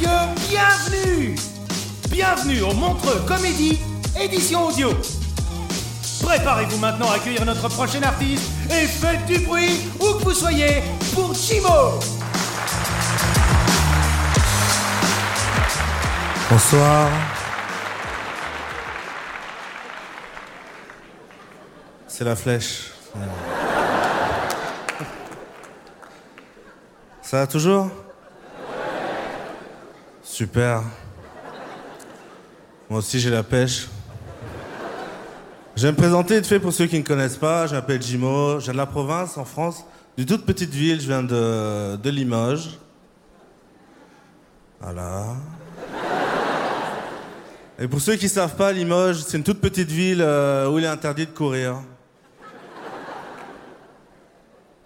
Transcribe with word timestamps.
Bienvenue 0.00 1.34
Bienvenue 2.10 2.62
au 2.62 2.72
Montreux 2.74 3.20
Comédie, 3.26 3.78
édition 4.20 4.66
audio. 4.68 4.90
Préparez-vous 6.22 6.78
maintenant 6.78 7.10
à 7.10 7.16
accueillir 7.16 7.44
notre 7.44 7.68
prochain 7.68 8.02
artiste 8.02 8.50
et 8.70 8.86
faites 8.86 9.24
du 9.26 9.38
bruit 9.40 9.80
où 10.00 10.14
que 10.14 10.24
vous 10.24 10.32
soyez 10.32 10.82
pour 11.14 11.34
Chimo 11.34 11.98
Bonsoir. 16.50 17.08
C'est 22.06 22.24
la 22.24 22.36
flèche. 22.36 22.92
Ça 27.22 27.38
va 27.38 27.46
toujours? 27.46 27.90
Super. 30.32 30.82
Moi 32.88 33.00
aussi 33.00 33.20
j'ai 33.20 33.28
la 33.28 33.42
pêche. 33.42 33.86
Je 35.76 35.82
vais 35.82 35.92
me 35.92 35.96
présenter 35.96 36.36
vite 36.36 36.46
fait 36.46 36.58
pour 36.58 36.72
ceux 36.72 36.86
qui 36.86 36.96
ne 36.96 37.04
connaissent 37.04 37.36
pas. 37.36 37.66
Je 37.66 37.74
m'appelle 37.74 38.00
Jimo, 38.00 38.58
je 38.58 38.64
viens 38.64 38.72
de 38.72 38.78
la 38.78 38.86
province, 38.86 39.36
en 39.36 39.44
France, 39.44 39.84
d'une 40.16 40.24
toute 40.24 40.46
petite 40.46 40.70
ville, 40.70 41.02
je 41.02 41.06
viens 41.06 41.22
de, 41.22 42.08
Limoges. 42.08 42.78
Voilà. 44.80 45.36
Et 47.78 47.86
pour 47.86 48.00
ceux 48.00 48.16
qui 48.16 48.24
ne 48.24 48.30
savent 48.30 48.56
pas, 48.56 48.72
Limoges, 48.72 49.24
c'est 49.26 49.36
une 49.36 49.44
toute 49.44 49.60
petite 49.60 49.90
ville 49.90 50.22
euh, 50.22 50.70
où 50.70 50.78
il 50.78 50.84
est 50.86 50.88
interdit 50.88 51.26
de 51.26 51.32
courir. 51.32 51.82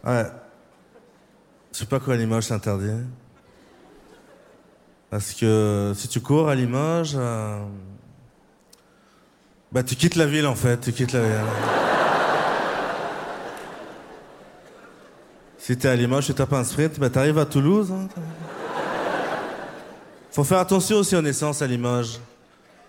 Ouais. 0.04 0.26
Je 1.72 1.78
sais 1.78 1.86
pas 1.86 2.00
quoi 2.00 2.16
Limoges 2.16 2.46
c'est 2.46 2.54
interdit. 2.54 2.90
Parce 5.10 5.32
que 5.34 5.92
si 5.94 6.08
tu 6.08 6.20
cours 6.20 6.48
à 6.48 6.54
Limoges, 6.54 7.14
euh, 7.16 7.58
bah 9.70 9.82
tu 9.82 9.94
quittes 9.94 10.16
la 10.16 10.26
ville 10.26 10.46
en 10.46 10.54
fait, 10.54 10.80
tu 10.80 10.92
quittes 10.92 11.12
la 11.12 11.20
ville. 11.20 11.44
si 15.58 15.76
t'es 15.76 15.88
à 15.88 15.96
Limoges, 15.96 16.26
tu 16.26 16.34
tapes 16.34 16.52
un 16.52 16.64
sprint, 16.64 16.98
bah 16.98 17.10
t'arrives 17.10 17.38
à 17.38 17.46
Toulouse. 17.46 17.92
Hein, 17.92 18.08
Faut 20.30 20.44
faire 20.44 20.58
attention 20.58 20.98
aussi 20.98 21.14
aux 21.16 21.22
naissances 21.22 21.62
à 21.62 21.66
Limoges. 21.66 22.18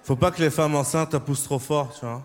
Faut 0.04 0.16
pas 0.16 0.32
que 0.32 0.42
les 0.42 0.50
femmes 0.50 0.76
enceintes 0.76 1.12
te 1.12 1.18
poussent 1.18 1.44
trop 1.44 1.60
fort, 1.60 1.94
tu 1.94 2.06
vois. 2.06 2.24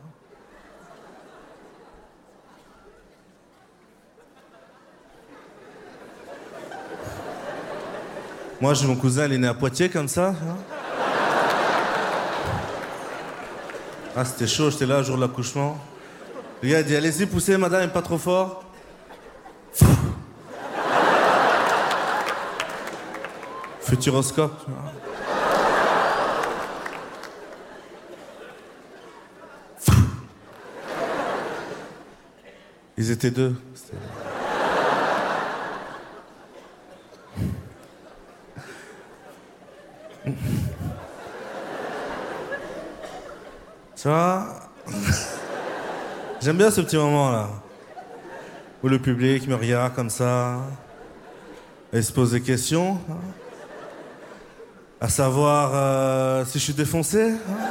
Moi, 8.62 8.74
j'ai 8.74 8.86
mon 8.86 8.94
cousin, 8.94 9.26
il 9.26 9.32
est 9.32 9.38
né 9.38 9.48
à 9.48 9.54
Poitiers 9.54 9.88
comme 9.88 10.06
ça. 10.06 10.28
hein. 10.28 10.56
Ah, 14.14 14.24
c'était 14.24 14.46
chaud, 14.46 14.70
j'étais 14.70 14.86
là 14.86 14.98
le 14.98 15.02
jour 15.02 15.16
de 15.16 15.22
l'accouchement. 15.22 15.76
Le 16.62 16.68
gars 16.68 16.78
il 16.78 16.86
dit 16.86 16.94
Allez-y, 16.94 17.26
poussez, 17.26 17.56
madame, 17.56 17.90
pas 17.90 18.02
trop 18.02 18.18
fort. 18.18 18.62
Futuroscope. 23.80 24.54
Ils 32.96 33.10
étaient 33.10 33.30
deux. 33.30 33.56
Tu 43.96 44.08
vois? 44.08 44.46
J'aime 46.40 46.56
bien 46.56 46.70
ce 46.70 46.80
petit 46.80 46.96
moment-là. 46.96 47.48
Où 48.82 48.88
le 48.88 48.98
public 48.98 49.46
me 49.46 49.54
regarde 49.54 49.94
comme 49.94 50.10
ça. 50.10 50.56
Et 51.92 52.02
se 52.02 52.10
pose 52.12 52.32
des 52.32 52.40
questions. 52.40 52.98
hein. 53.10 53.14
À 55.00 55.08
savoir 55.08 55.70
euh, 55.74 56.44
si 56.44 56.58
je 56.58 56.64
suis 56.64 56.72
défoncé. 56.72 57.30
hein. 57.32 57.66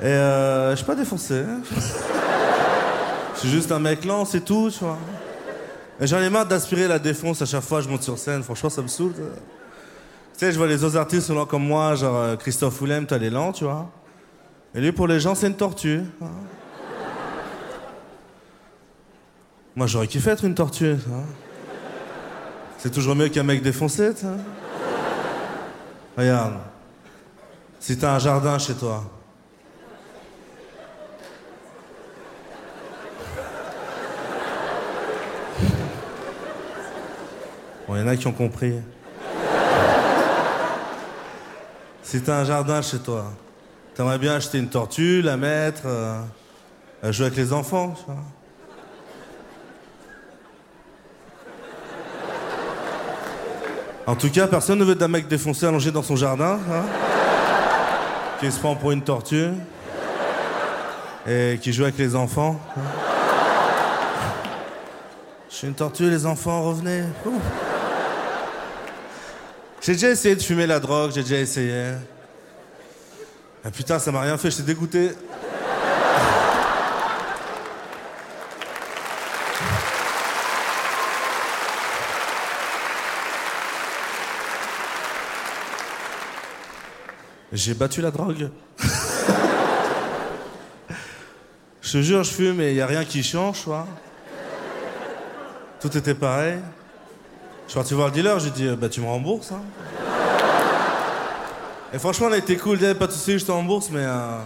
Et 0.00 0.06
euh, 0.06 0.70
je 0.72 0.76
suis 0.76 0.84
pas 0.84 0.94
défoncé. 0.94 1.40
hein. 1.40 1.60
Je 3.34 3.40
suis 3.40 3.48
juste 3.50 3.70
un 3.70 3.78
mec 3.78 4.04
lent, 4.04 4.24
c'est 4.24 4.40
tout, 4.40 4.70
tu 4.70 4.82
vois. 4.82 4.98
Et 6.00 6.06
j'en 6.06 6.20
ai 6.20 6.30
marre 6.30 6.46
d'aspirer 6.46 6.88
la 6.88 6.98
défonce 6.98 7.42
à 7.42 7.46
chaque 7.46 7.62
fois 7.62 7.78
que 7.78 7.84
je 7.84 7.90
monte 7.90 8.02
sur 8.02 8.18
scène. 8.18 8.42
Franchement, 8.42 8.70
ça 8.70 8.82
me 8.82 8.88
saoule. 8.88 9.12
Tu 10.36 10.44
sais, 10.44 10.52
je 10.52 10.58
vois 10.58 10.66
les 10.66 10.84
autres 10.84 10.98
artistes 10.98 11.30
lents 11.30 11.46
comme 11.46 11.64
moi, 11.66 11.94
genre 11.94 12.16
euh, 12.16 12.36
Christophe 12.36 12.82
Willem, 12.82 13.06
t'as 13.06 13.16
les 13.16 13.30
lents, 13.30 13.52
tu 13.52 13.64
vois. 13.64 13.90
Et 14.74 14.80
lui, 14.82 14.92
pour 14.92 15.06
les 15.06 15.18
gens, 15.18 15.34
c'est 15.34 15.46
une 15.46 15.56
tortue. 15.56 16.02
hein. 16.20 16.26
Moi, 19.74 19.86
j'aurais 19.86 20.06
kiffé 20.08 20.30
être 20.30 20.44
une 20.44 20.54
tortue. 20.54 20.96
ça. 20.98 21.10
C'est 22.76 22.90
toujours 22.90 23.14
mieux 23.14 23.28
qu'un 23.30 23.44
mec 23.44 23.62
défoncé, 23.62 24.14
tu. 24.14 24.26
Regarde. 26.18 26.54
Si 27.80 27.96
t'as 27.96 28.16
un 28.16 28.18
jardin 28.18 28.58
chez 28.58 28.74
toi. 28.74 29.04
Bon, 37.88 37.96
il 37.96 38.00
y 38.00 38.02
en 38.02 38.08
a 38.08 38.16
qui 38.16 38.26
ont 38.26 38.32
compris. 38.32 38.74
Si 42.06 42.20
t'as 42.20 42.36
un 42.36 42.44
jardin 42.44 42.82
chez 42.82 43.00
toi, 43.00 43.32
t'aimerais 43.96 44.18
bien 44.18 44.36
acheter 44.36 44.58
une 44.58 44.68
tortue, 44.68 45.22
la 45.22 45.36
mettre, 45.36 45.82
euh, 45.86 46.22
jouer 47.10 47.26
avec 47.26 47.36
les 47.36 47.52
enfants. 47.52 47.96
En 54.06 54.14
tout 54.14 54.30
cas, 54.30 54.46
personne 54.46 54.78
ne 54.78 54.84
veut 54.84 54.94
d'un 54.94 55.08
mec 55.08 55.26
défoncé 55.26 55.66
allongé 55.66 55.90
dans 55.90 56.04
son 56.04 56.14
jardin, 56.14 56.60
hein, 56.70 56.84
qui 58.38 58.52
se 58.52 58.60
prend 58.60 58.76
pour 58.76 58.92
une 58.92 59.02
tortue 59.02 59.48
et 61.26 61.58
qui 61.60 61.72
joue 61.72 61.82
avec 61.82 61.98
les 61.98 62.14
enfants. 62.14 62.60
hein. 62.76 62.82
Je 65.50 65.56
suis 65.56 65.66
une 65.66 65.74
tortue, 65.74 66.08
les 66.08 66.24
enfants, 66.24 66.62
revenez. 66.62 67.02
J'ai 69.86 69.92
déjà 69.92 70.10
essayé 70.10 70.34
de 70.34 70.42
fumer 70.42 70.66
la 70.66 70.80
drogue, 70.80 71.12
j'ai 71.14 71.22
déjà 71.22 71.38
essayé. 71.38 71.92
Ah 73.64 73.70
putain, 73.70 74.00
ça 74.00 74.10
m'a 74.10 74.22
rien 74.22 74.36
fait, 74.36 74.50
j'étais 74.50 74.64
dégoûté. 74.64 75.12
J'ai 87.52 87.74
battu 87.74 88.00
la 88.00 88.10
drogue. 88.10 88.50
Je 91.80 91.92
te 91.92 92.02
jure, 92.02 92.24
je 92.24 92.32
fume 92.32 92.60
et 92.60 92.70
il 92.70 92.74
n'y 92.74 92.80
a 92.80 92.86
rien 92.86 93.04
qui 93.04 93.22
change, 93.22 93.60
tu 93.60 93.66
vois. 93.66 93.86
Tout 95.80 95.96
était 95.96 96.14
pareil. 96.14 96.58
Je 97.66 97.72
suis 97.72 97.78
parti 97.78 97.94
voir 97.94 98.08
le 98.08 98.14
dealer, 98.14 98.38
j'ai 98.38 98.50
dit, 98.50 98.68
bah 98.76 98.88
tu 98.88 99.00
me 99.00 99.06
rembourses. 99.06 99.50
Hein. 99.50 99.60
Et 101.92 101.98
franchement, 101.98 102.28
on 102.28 102.32
a 102.32 102.38
été 102.38 102.56
cool, 102.56 102.78
il 102.80 102.94
pas 102.94 103.06
de 103.06 103.12
soucis, 103.12 103.38
je 103.38 103.44
te 103.44 103.50
rembourse, 103.50 103.90
mais. 103.90 104.04
Euh, 104.04 104.38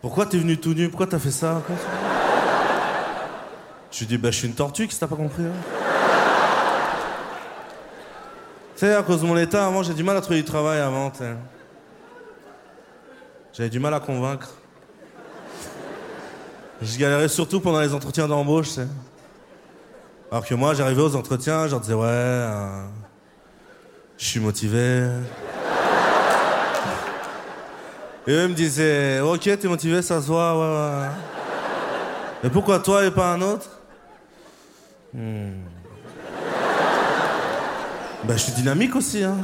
pourquoi 0.00 0.26
t'es 0.26 0.38
venu 0.38 0.58
tout 0.58 0.74
nu? 0.74 0.88
Pourquoi 0.88 1.06
t'as 1.06 1.18
fait 1.18 1.30
ça? 1.30 1.62
Je 3.90 3.98
lui 4.00 4.06
dis, 4.06 4.18
bah 4.18 4.30
je 4.30 4.38
suis 4.38 4.48
une 4.48 4.54
tortue, 4.54 4.88
si 4.88 4.98
t'as 4.98 5.06
pas 5.06 5.16
compris. 5.16 5.44
Hein? 5.44 5.52
Tu 8.74 8.86
sais, 8.86 8.94
à 8.94 9.02
cause 9.02 9.20
de 9.22 9.26
mon 9.26 9.36
état, 9.36 9.66
avant, 9.66 9.82
j'ai 9.82 9.94
du 9.94 10.02
mal 10.02 10.16
à 10.16 10.20
trouver 10.20 10.40
du 10.40 10.44
travail 10.44 10.80
avant, 10.80 11.12
J'avais 13.52 13.70
du 13.70 13.78
mal 13.78 13.94
à 13.94 14.00
convaincre. 14.00 14.50
Je 16.80 16.98
galérais 16.98 17.28
surtout 17.28 17.60
pendant 17.60 17.80
les 17.80 17.94
entretiens 17.94 18.26
d'embauche, 18.26 18.68
tu 18.68 18.74
sais. 18.74 18.88
Alors 20.32 20.46
que 20.46 20.54
moi, 20.54 20.72
j'arrivais 20.72 21.02
aux 21.02 21.14
entretiens, 21.14 21.66
je 21.66 21.72
leur 21.72 21.80
disais, 21.80 21.92
ouais, 21.92 22.06
euh, 22.08 22.86
je 24.16 24.24
suis 24.24 24.40
motivé. 24.40 25.10
Et 28.26 28.32
eux 28.32 28.48
me 28.48 28.54
disaient, 28.54 29.20
ok, 29.20 29.42
t'es 29.42 29.68
motivé, 29.68 30.00
ça 30.00 30.22
se 30.22 30.28
voit, 30.28 30.54
ouais, 30.54 31.02
ouais. 31.02 31.08
Mais 32.42 32.48
pourquoi 32.48 32.78
toi 32.78 33.04
et 33.04 33.10
pas 33.10 33.34
un 33.34 33.42
autre? 33.42 33.68
Hmm. 35.12 35.64
Ben, 38.24 38.32
je 38.34 38.42
suis 38.42 38.52
dynamique 38.52 38.96
aussi, 38.96 39.22
hein. 39.22 39.36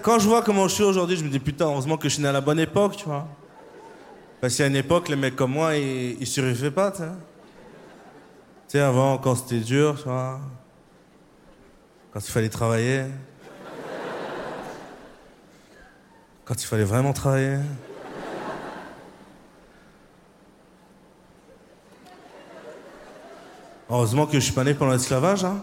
quand 0.00 0.18
je 0.18 0.26
vois 0.26 0.40
comment 0.40 0.68
je 0.68 0.74
suis 0.74 0.84
aujourd'hui, 0.84 1.18
je 1.18 1.22
me 1.22 1.28
dis, 1.28 1.38
putain, 1.38 1.66
heureusement 1.66 1.98
que 1.98 2.08
je 2.08 2.14
suis 2.14 2.22
né 2.22 2.30
à 2.30 2.32
la 2.32 2.40
bonne 2.40 2.60
époque, 2.60 2.96
tu 2.96 3.04
vois. 3.04 3.28
Parce 4.40 4.56
qu'à 4.56 4.68
une 4.68 4.76
époque, 4.76 5.10
les 5.10 5.16
mecs 5.16 5.36
comme 5.36 5.52
moi, 5.52 5.76
ils, 5.76 6.16
ils 6.18 6.26
survivaient 6.26 6.70
pas, 6.70 6.90
tu 6.92 7.02
sais. 7.02 7.10
Tu 8.68 8.72
sais, 8.72 8.80
avant, 8.80 9.18
quand 9.18 9.36
c'était 9.36 9.60
dur, 9.60 9.94
tu 9.96 10.08
vois, 10.08 10.40
quand 12.12 12.18
il 12.18 12.30
fallait 12.32 12.48
travailler, 12.48 13.04
quand 16.44 16.60
il 16.60 16.66
fallait 16.66 16.84
vraiment 16.84 17.12
travailler. 17.12 17.58
Heureusement 23.88 24.26
que 24.26 24.34
je 24.34 24.40
suis 24.40 24.52
pas 24.52 24.64
né 24.64 24.74
pendant 24.74 24.92
l'esclavage, 24.92 25.44
hein. 25.44 25.60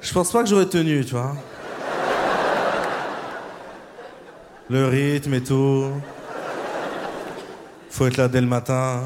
Je 0.00 0.14
pense 0.14 0.32
pas 0.32 0.42
que 0.42 0.48
j'aurais 0.48 0.66
tenu, 0.66 1.04
tu 1.04 1.12
vois. 1.12 1.36
Le 4.70 4.86
rythme 4.86 5.34
et 5.34 5.42
tout. 5.42 5.90
Faut 7.90 8.06
être 8.06 8.16
là 8.16 8.28
dès 8.28 8.40
le 8.40 8.46
matin. 8.46 9.00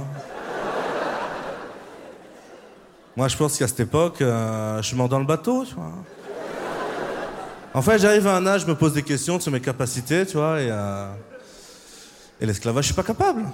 Moi, 3.17 3.29
je 3.29 3.37
pense 3.37 3.57
qu'à 3.57 3.67
cette 3.67 3.81
époque, 3.81 4.21
euh, 4.21 4.83
je 4.83 4.89
suis 4.89 4.97
mort 4.97 5.09
dans 5.09 5.19
le 5.19 5.25
bateau, 5.25 5.65
tu 5.65 5.75
vois. 5.75 5.93
En 7.73 7.81
fait, 7.81 7.99
j'arrive 7.99 8.27
à 8.27 8.37
un 8.37 8.47
âge, 8.47 8.63
je 8.63 8.67
me 8.67 8.75
pose 8.75 8.93
des 8.93 9.03
questions 9.03 9.41
sur 9.41 9.51
mes 9.51 9.61
capacités, 9.61 10.27
tu 10.27 10.37
vois, 10.37 10.61
et, 10.61 10.69
euh, 10.71 11.07
l'esclavage, 12.43 12.85
je 12.85 12.87
suis 12.89 12.95
pas 12.95 13.03
capable. 13.03 13.45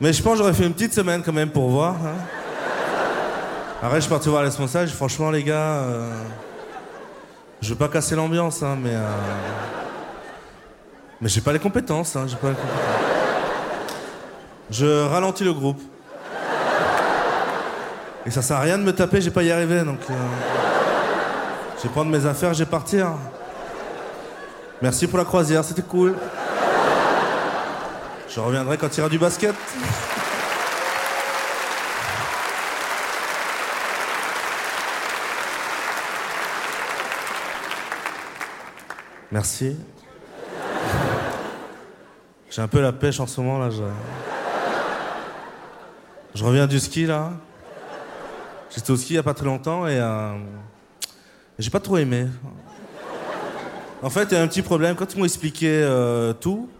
Mais 0.00 0.12
je 0.12 0.22
pense 0.22 0.34
que 0.34 0.38
j'aurais 0.38 0.54
fait 0.54 0.66
une 0.66 0.74
petite 0.74 0.94
semaine 0.94 1.22
quand 1.24 1.32
même 1.32 1.50
pour 1.50 1.70
voir. 1.70 1.94
Hein. 1.94 2.16
Arrête, 3.82 3.96
je 3.96 4.02
suis 4.02 4.10
parti 4.10 4.28
voir 4.28 4.42
les 4.42 4.48
responsables. 4.48 4.88
Franchement, 4.88 5.30
les 5.30 5.42
gars, 5.42 5.54
euh, 5.54 6.12
je 7.64 7.70
veux 7.70 7.78
pas 7.78 7.88
casser 7.88 8.14
l'ambiance, 8.14 8.62
hein, 8.62 8.76
mais. 8.80 8.94
Euh, 8.94 9.00
mais 11.20 11.28
j'ai 11.28 11.40
pas 11.40 11.52
les 11.52 11.58
compétences, 11.58 12.14
hein, 12.14 12.26
pas 12.40 12.48
les 12.50 12.54
compétences. 12.54 12.80
Je 14.70 15.06
ralentis 15.06 15.44
le 15.44 15.54
groupe. 15.54 15.80
Et 18.26 18.30
ça 18.30 18.42
sert 18.42 18.58
à 18.58 18.60
rien 18.60 18.76
de 18.76 18.82
me 18.82 18.92
taper, 18.92 19.20
j'ai 19.20 19.30
pas 19.30 19.42
y 19.42 19.50
arriver, 19.50 19.82
donc. 19.82 20.00
Euh, 20.10 20.14
je 21.78 21.84
vais 21.84 21.88
prendre 21.88 22.10
mes 22.10 22.26
affaires, 22.26 22.52
je 22.52 22.60
vais 22.60 22.70
partir. 22.70 23.12
Merci 24.82 25.06
pour 25.06 25.18
la 25.18 25.24
croisière, 25.24 25.64
c'était 25.64 25.82
cool. 25.82 26.14
Je 28.28 28.40
reviendrai 28.40 28.76
quand 28.76 28.88
il 28.94 28.98
y 28.98 29.00
aura 29.00 29.08
du 29.08 29.18
basket. 29.18 29.54
Merci. 39.34 39.76
J'ai 42.48 42.62
un 42.62 42.68
peu 42.68 42.80
la 42.80 42.92
pêche 42.92 43.18
en 43.18 43.26
ce 43.26 43.40
moment 43.40 43.58
là. 43.58 43.68
Je, 46.32 46.44
reviens 46.44 46.68
du 46.68 46.78
ski 46.78 47.04
là. 47.04 47.32
J'étais 48.70 48.92
au 48.92 48.96
ski 48.96 49.14
il 49.14 49.16
y 49.16 49.18
a 49.18 49.24
pas 49.24 49.34
très 49.34 49.46
longtemps 49.46 49.88
et 49.88 49.98
euh... 49.98 50.36
j'ai 51.58 51.68
pas 51.68 51.80
trop 51.80 51.96
aimé. 51.96 52.28
En 54.04 54.08
fait, 54.10 54.28
il 54.30 54.34
y 54.34 54.36
a 54.36 54.42
un 54.42 54.46
petit 54.46 54.62
problème. 54.62 54.94
Quand 54.94 55.12
ils 55.12 55.18
m'ont 55.18 55.24
expliqué 55.24 55.82
euh, 55.82 56.32
tout, 56.32 56.70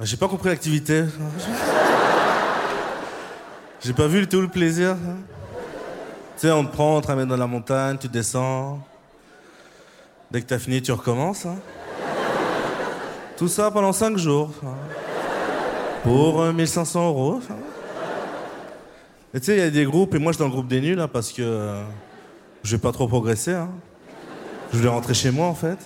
j'ai 0.00 0.16
pas 0.16 0.28
compris 0.28 0.48
l'activité. 0.48 1.04
J'ai 3.82 3.92
pas 3.92 4.06
vu 4.06 4.26
tout 4.26 4.40
le 4.40 4.48
plaisir. 4.48 4.96
Tu 4.96 6.46
sais, 6.46 6.50
on 6.50 6.64
te 6.64 6.72
prend, 6.72 6.96
on 6.96 7.00
te 7.02 7.08
ramène 7.08 7.28
dans 7.28 7.36
la 7.36 7.46
montagne, 7.46 7.98
tu 8.00 8.08
descends. 8.08 8.80
Dès 10.30 10.40
que 10.40 10.46
t'as 10.46 10.58
fini, 10.58 10.80
tu 10.80 10.92
recommences. 10.92 11.46
Hein. 11.46 11.56
Tout 13.36 13.48
ça 13.48 13.70
pendant 13.70 13.92
5 13.92 14.16
jours. 14.16 14.50
Hein. 14.64 14.74
Pour 16.04 16.44
1500 16.44 17.08
euros. 17.08 17.40
Et 19.34 19.40
tu 19.40 19.46
sais, 19.46 19.56
il 19.56 19.58
y 19.58 19.62
a 19.62 19.70
des 19.70 19.84
groupes, 19.84 20.14
et 20.14 20.18
moi 20.18 20.32
je 20.32 20.36
suis 20.36 20.42
dans 20.42 20.48
le 20.48 20.52
groupe 20.52 20.68
des 20.68 20.80
nuls, 20.80 20.98
hein, 20.98 21.08
parce 21.08 21.30
que 21.32 21.42
euh, 21.42 21.82
je 22.62 22.76
vais 22.76 22.80
pas 22.80 22.92
trop 22.92 23.06
progresser. 23.06 23.56
Je 24.72 24.78
voulais 24.78 24.88
rentrer 24.88 25.14
chez 25.14 25.30
moi 25.30 25.46
en 25.46 25.54
fait. 25.54 25.78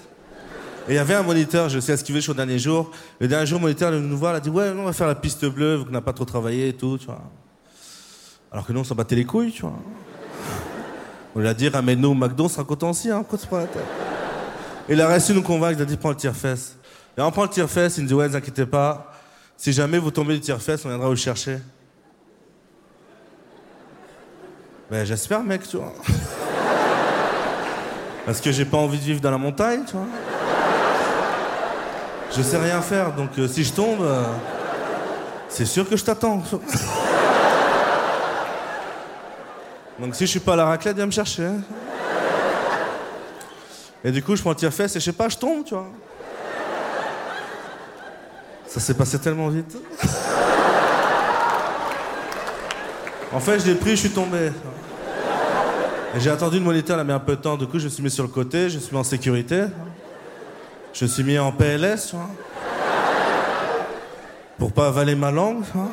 Et 0.88 0.92
il 0.92 0.94
y 0.96 0.98
avait 0.98 1.14
un 1.14 1.22
moniteur, 1.22 1.70
je 1.70 1.80
sais 1.80 1.92
esquivé 1.92 2.20
sur 2.20 2.32
le 2.32 2.36
dernier 2.36 2.58
jour. 2.58 2.90
Le 3.20 3.28
dernier 3.28 3.46
jour, 3.46 3.58
le 3.58 3.62
moniteur 3.62 3.92
nous 3.92 4.16
voir, 4.16 4.34
il 4.34 4.36
a 4.36 4.40
dit 4.40 4.50
Ouais, 4.50 4.70
on 4.76 4.84
va 4.84 4.92
faire 4.92 5.06
la 5.06 5.14
piste 5.14 5.46
bleue, 5.46 5.76
vu 5.76 5.84
qu'on 5.86 5.90
n'a 5.90 6.02
pas 6.02 6.12
trop 6.12 6.26
travaillé 6.26 6.68
et 6.68 6.72
tout, 6.74 6.98
tu 6.98 7.06
vois. 7.06 7.22
Alors 8.52 8.66
que 8.66 8.72
nous, 8.72 8.80
on 8.80 8.84
s'en 8.84 8.94
battait 8.94 9.16
les 9.16 9.24
couilles, 9.24 9.52
tu 9.52 9.62
vois. 9.62 9.74
On 11.34 11.40
lui 11.40 11.48
a 11.48 11.54
dit 11.54 11.68
Ramène-nous 11.68 12.10
au 12.10 12.14
McDo, 12.14 12.48
c'est 12.48 12.60
un 12.60 12.64
coton 12.64 12.90
aussi, 12.90 13.10
hein, 13.10 13.24
quoi, 13.28 13.38
pas 13.50 13.60
la 13.60 13.66
tête. 13.66 14.03
Il 14.88 15.00
a 15.00 15.08
réussi 15.08 15.32
à 15.32 15.34
nous 15.34 15.42
convaincre, 15.42 15.78
il 15.78 15.82
a 15.82 15.86
dit 15.86 15.96
prends 15.96 16.10
le 16.10 16.16
tire-fesse. 16.16 16.76
Et 17.16 17.20
on 17.20 17.30
prend 17.30 17.44
le 17.44 17.48
tire-fesse, 17.48 17.96
il 17.96 18.02
nous 18.02 18.08
dit 18.08 18.14
ouais, 18.14 18.24
ne 18.24 18.30
vous 18.30 18.36
inquiétez 18.36 18.66
pas, 18.66 19.12
si 19.56 19.72
jamais 19.72 19.98
vous 19.98 20.10
tombez 20.10 20.34
du 20.34 20.40
tire-fesse, 20.40 20.84
on 20.84 20.88
viendra 20.88 21.08
vous 21.08 21.16
chercher. 21.16 21.58
Ben 24.90 25.06
j'espère 25.06 25.42
mec, 25.42 25.66
tu 25.66 25.78
vois. 25.78 25.94
Parce 28.26 28.40
que 28.40 28.52
j'ai 28.52 28.64
pas 28.64 28.76
envie 28.76 28.98
de 28.98 29.04
vivre 29.04 29.20
dans 29.20 29.30
la 29.30 29.38
montagne, 29.38 29.84
tu 29.86 29.92
vois. 29.92 30.06
Je 32.36 32.42
sais 32.42 32.58
rien 32.58 32.82
faire, 32.82 33.12
donc 33.12 33.30
euh, 33.38 33.46
si 33.48 33.64
je 33.64 33.72
tombe, 33.72 34.02
euh, 34.02 34.24
c'est 35.48 35.66
sûr 35.66 35.88
que 35.88 35.96
je 35.96 36.04
t'attends. 36.04 36.42
donc 40.00 40.14
si 40.14 40.26
je 40.26 40.30
suis 40.30 40.40
pas 40.40 40.54
à 40.54 40.56
la 40.56 40.66
raclette, 40.66 40.96
viens 40.96 41.06
me 41.06 41.12
chercher. 41.12 41.44
Hein. 41.44 41.60
Et 44.04 44.12
du 44.12 44.22
coup, 44.22 44.36
je 44.36 44.42
prends 44.42 44.50
le 44.50 44.56
tire-fesse 44.56 44.94
et 44.96 45.00
je 45.00 45.04
sais 45.06 45.12
pas, 45.12 45.30
je 45.30 45.38
tombe, 45.38 45.64
tu 45.64 45.74
vois. 45.74 45.88
Ça 48.66 48.78
s'est 48.78 48.92
passé 48.92 49.18
tellement 49.18 49.48
vite. 49.48 49.74
en 53.32 53.40
fait, 53.40 53.60
je 53.60 53.66
l'ai 53.66 53.76
pris, 53.76 53.92
je 53.92 53.96
suis 53.96 54.10
tombé. 54.10 54.52
J'ai 56.18 56.30
attendu 56.30 56.58
le 56.58 56.64
moniteur, 56.64 56.98
il 56.98 57.00
a 57.00 57.04
mis 57.04 57.12
un 57.12 57.18
peu 57.18 57.34
de 57.34 57.40
temps. 57.40 57.56
Du 57.56 57.66
coup, 57.66 57.78
je 57.78 57.84
me 57.84 57.88
suis 57.88 58.02
mis 58.02 58.10
sur 58.10 58.24
le 58.24 58.28
côté, 58.28 58.68
je 58.68 58.78
suis 58.78 58.92
mis 58.92 59.00
en 59.00 59.04
sécurité. 59.04 59.64
Je 60.92 61.06
me 61.06 61.10
suis 61.10 61.24
mis 61.24 61.38
en 61.38 61.50
PLS, 61.50 62.08
tu 62.10 62.16
vois. 62.16 62.28
Pour 64.58 64.72
pas 64.72 64.88
avaler 64.88 65.14
ma 65.14 65.30
langue, 65.30 65.64
tu 65.64 65.72
vois. 65.72 65.90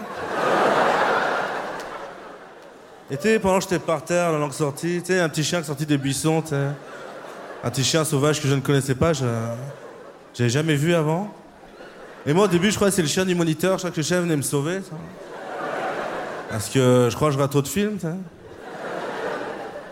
Et 3.10 3.40
pendant 3.40 3.58
que 3.58 3.64
j'étais 3.64 3.80
par 3.80 4.04
terre, 4.04 4.32
la 4.32 4.38
langue 4.38 4.54
sortie, 4.54 5.02
tu 5.02 5.14
sais, 5.14 5.20
un 5.20 5.30
petit 5.30 5.44
chien 5.44 5.60
qui 5.60 5.68
sorti 5.68 5.86
des 5.86 5.98
buissons, 5.98 6.42
tu 6.42 6.50
sais. 6.50 6.68
Un 7.64 7.70
petit 7.70 7.84
chien 7.84 8.04
sauvage 8.04 8.42
que 8.42 8.48
je 8.48 8.56
ne 8.56 8.62
connaissais 8.62 8.96
pas, 8.96 9.14
je 9.14 9.24
n'avais 9.24 10.50
jamais 10.50 10.76
vu 10.76 10.96
avant. 10.96 11.32
Et 12.26 12.34
moi, 12.34 12.46
au 12.46 12.48
début, 12.48 12.72
je 12.72 12.76
croyais 12.76 12.92
que 12.92 12.96
c'est 12.96 13.02
le 13.04 13.08
chien 13.08 13.26
du 13.26 13.36
moniteur, 13.36 13.74
je 13.74 13.84
crois 13.84 13.92
que 13.92 13.98
le 13.98 14.04
chef 14.04 14.22
venait 14.22 14.36
me 14.36 14.42
sauver. 14.42 14.82
Parce 16.50 16.70
que 16.70 17.08
je 17.10 17.16
crois 17.16 17.30
que 17.30 17.36
je 17.36 17.40
rate 17.40 17.52
trop 17.52 17.62
de 17.62 17.68
films. 17.68 17.98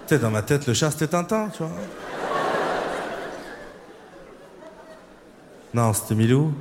Dans 0.09 0.31
ma 0.31 0.41
tête, 0.41 0.65
le 0.65 0.73
chat, 0.73 0.89
c'était 0.89 1.07
Tintin, 1.07 1.49
tu 1.49 1.59
vois. 1.59 1.71
Non, 5.71 5.93
c'était 5.93 6.15
Milou. 6.15 6.51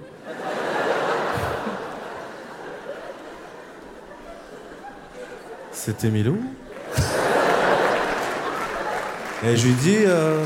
C'était 5.73 6.11
Milou 6.11 6.39
Et 9.45 9.57
je 9.57 9.67
lui 9.67 9.75
dis. 9.75 9.97
euh, 10.05 10.45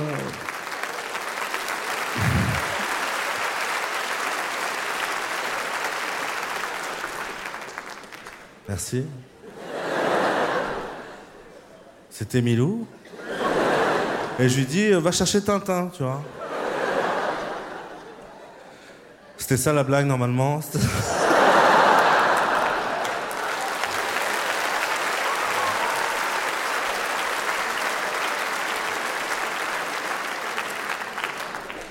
Merci. 8.73 9.05
C'était 12.09 12.41
Milou. 12.41 12.87
Et 14.39 14.49
je 14.49 14.57
lui 14.57 14.65
dis, 14.65 14.95
euh, 14.95 14.99
va 14.99 15.13
chercher 15.13 15.43
Tintin, 15.43 15.91
tu 15.95 16.03
vois. 16.03 16.23
C'était 19.37 19.59
ça 19.59 19.75
la 19.75 19.85
blague 19.85 20.07
normalement. 20.07 20.61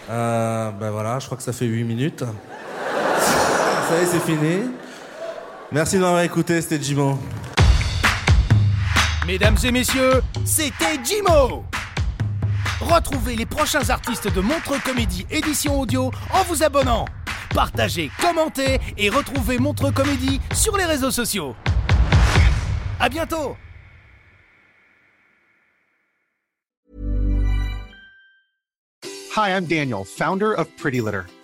Euh, 0.09 0.71
ben 0.71 0.89
voilà, 0.89 1.19
je 1.19 1.27
crois 1.27 1.37
que 1.37 1.43
ça 1.43 1.53
fait 1.53 1.65
8 1.65 1.83
minutes. 1.83 2.23
ça 3.87 3.99
y 3.99 4.01
est, 4.01 4.05
c'est 4.07 4.19
fini. 4.19 4.80
Merci 5.73 5.95
de 5.95 6.01
m'avoir 6.01 6.21
écouté, 6.21 6.61
c'était 6.61 6.83
Jimon. 6.83 7.17
Mesdames 9.25 9.57
et 9.63 9.71
messieurs, 9.71 10.21
c'était 10.43 10.99
Jimo 11.01 11.63
Retrouvez 12.81 13.37
les 13.37 13.45
prochains 13.45 13.89
artistes 13.89 14.33
de 14.33 14.41
Montreux 14.41 14.79
Comédie 14.83 15.25
édition 15.31 15.79
audio 15.79 16.11
en 16.33 16.43
vous 16.43 16.63
abonnant. 16.63 17.05
Partagez, 17.53 18.11
commentez 18.19 18.79
et 18.97 19.09
retrouvez 19.09 19.59
Montreux 19.59 19.91
Comédie 19.91 20.41
sur 20.53 20.75
les 20.75 20.85
réseaux 20.85 21.11
sociaux. 21.11 21.55
À 22.99 23.07
bientôt 23.07 23.55
Hi, 29.37 29.51
I'm 29.51 29.65
Daniel, 29.65 30.03
founder 30.03 30.53
of 30.57 30.67
Pretty 30.75 30.99
Litter. 30.99 31.21